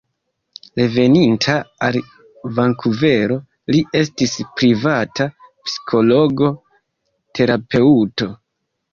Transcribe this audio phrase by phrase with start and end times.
[0.79, 1.55] Reveninta
[1.87, 1.97] al
[2.59, 3.35] Vankuvero
[3.75, 5.27] li estis privata
[5.67, 8.31] psikologo-terapeuto.